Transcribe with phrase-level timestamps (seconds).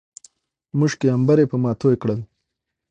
[0.79, 2.19] مښک، عنبر يې په ما توى کړل